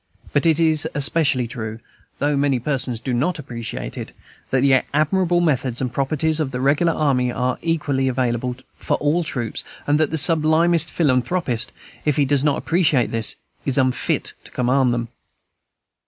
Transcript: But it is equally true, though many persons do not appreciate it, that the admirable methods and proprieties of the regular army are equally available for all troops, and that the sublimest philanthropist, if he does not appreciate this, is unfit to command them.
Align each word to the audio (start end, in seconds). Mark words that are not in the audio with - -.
But 0.33 0.47
it 0.47 0.59
is 0.59 0.87
equally 0.99 1.47
true, 1.47 1.77
though 2.17 2.35
many 2.35 2.57
persons 2.57 2.99
do 2.99 3.13
not 3.13 3.37
appreciate 3.37 3.99
it, 3.99 4.13
that 4.49 4.61
the 4.61 4.81
admirable 4.95 5.41
methods 5.41 5.79
and 5.79 5.93
proprieties 5.93 6.39
of 6.39 6.49
the 6.49 6.59
regular 6.59 6.91
army 6.93 7.31
are 7.31 7.59
equally 7.61 8.07
available 8.07 8.55
for 8.77 8.97
all 8.97 9.23
troops, 9.23 9.63
and 9.85 9.99
that 9.99 10.09
the 10.09 10.17
sublimest 10.17 10.89
philanthropist, 10.89 11.71
if 12.03 12.15
he 12.15 12.25
does 12.25 12.43
not 12.43 12.57
appreciate 12.57 13.11
this, 13.11 13.35
is 13.63 13.77
unfit 13.77 14.33
to 14.43 14.49
command 14.49 14.91
them. 14.91 15.09